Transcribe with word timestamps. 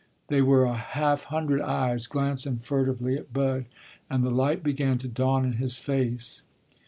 There 0.29 0.43
were 0.43 0.63
a 0.63 0.73
half 0.75 1.25
hundred 1.25 1.61
eyes 1.61 2.07
glancing 2.07 2.57
furtively 2.57 3.15
at 3.17 3.31
Bud, 3.31 3.65
and 4.09 4.23
the 4.23 4.31
light 4.31 4.63
began 4.63 4.97
to 4.97 5.07
dawn 5.07 5.45
in 5.45 5.53
his 5.57 5.77
face. 5.77 6.41